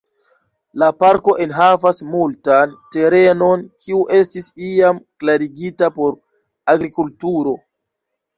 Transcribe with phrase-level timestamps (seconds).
[0.83, 6.19] La parko enhavas multan terenon kiu estis iam klarigita por
[6.75, 7.55] agrikulturo.